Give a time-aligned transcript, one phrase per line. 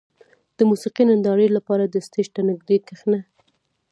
[0.57, 3.19] •د موسیقۍ نندارې لپاره د سټېج ته نږدې کښېنه.